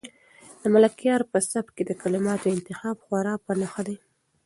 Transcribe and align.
د 0.61 0.63
ملکیار 0.75 1.21
په 1.31 1.37
سبک 1.51 1.71
کې 1.77 1.83
د 1.87 1.91
کلماتو 2.01 2.53
انتخاب 2.55 2.95
خورا 3.05 3.33
په 3.45 3.51
نښه 3.59 3.81
دی. 3.87 3.97